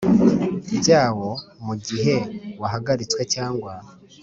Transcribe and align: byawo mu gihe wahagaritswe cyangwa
byawo 0.79 1.29
mu 1.65 1.73
gihe 1.85 2.15
wahagaritswe 2.61 3.21
cyangwa 3.33 3.73